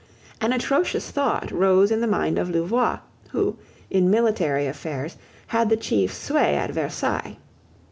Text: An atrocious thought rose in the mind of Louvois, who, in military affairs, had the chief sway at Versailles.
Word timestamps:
An 0.41 0.51
atrocious 0.51 1.11
thought 1.11 1.51
rose 1.51 1.91
in 1.91 2.01
the 2.01 2.07
mind 2.07 2.39
of 2.39 2.49
Louvois, 2.49 2.97
who, 3.29 3.57
in 3.91 4.09
military 4.09 4.65
affairs, 4.65 5.15
had 5.49 5.69
the 5.69 5.77
chief 5.77 6.11
sway 6.11 6.55
at 6.55 6.71
Versailles. 6.71 7.37